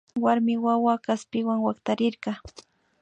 Warmi 0.23 0.53
wawa 0.65 0.93
kaspiwa 1.05 1.55
waktarirka 1.65 2.31